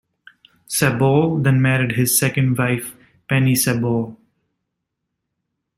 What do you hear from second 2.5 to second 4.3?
wife, Penny Sabol.